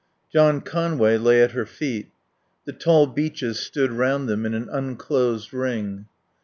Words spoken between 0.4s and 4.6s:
Conway lay at her feet. The tall beeches stood round them in